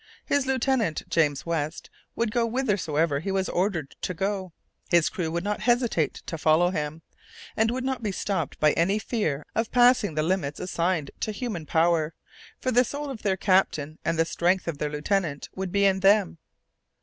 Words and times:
His 0.25 0.47
lieutenant, 0.47 1.03
James 1.09 1.45
West, 1.45 1.91
would 2.15 2.31
go 2.31 2.49
whithersoever 2.49 3.19
he 3.19 3.29
was 3.31 3.47
ordered 3.47 3.95
to 4.01 4.15
go; 4.15 4.51
his 4.89 5.09
crew 5.09 5.29
would 5.29 5.43
not 5.43 5.59
hesitate 5.59 6.23
to 6.25 6.39
follow 6.39 6.71
him, 6.71 7.03
and 7.55 7.69
would 7.69 7.83
not 7.83 8.01
be 8.01 8.11
stopped 8.11 8.59
by 8.59 8.71
any 8.71 8.97
fear 8.97 9.45
of 9.53 9.71
passing 9.71 10.15
the 10.15 10.23
limits 10.23 10.59
assigned 10.59 11.11
to 11.19 11.31
human 11.31 11.67
power, 11.67 12.15
for 12.59 12.71
the 12.71 12.83
soul 12.83 13.11
of 13.11 13.21
their 13.21 13.37
captain 13.37 13.99
and 14.03 14.17
the 14.17 14.25
strength 14.25 14.67
of 14.67 14.79
their 14.79 14.89
lieutenant 14.89 15.49
would 15.53 15.71
be 15.71 15.85
in 15.85 15.99
them. 15.99 16.39